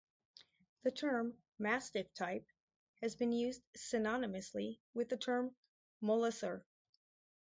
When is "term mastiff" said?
0.89-2.11